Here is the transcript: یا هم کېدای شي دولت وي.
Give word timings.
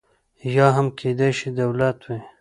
یا 0.55 0.67
هم 0.75 0.87
کېدای 0.99 1.31
شي 1.39 1.49
دولت 1.59 1.97
وي. 2.07 2.19